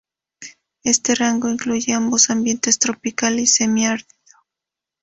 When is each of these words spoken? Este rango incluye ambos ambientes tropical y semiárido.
Este 0.83 1.13
rango 1.13 1.47
incluye 1.47 1.93
ambos 1.93 2.31
ambientes 2.31 2.79
tropical 2.79 3.39
y 3.39 3.45
semiárido. 3.45 4.09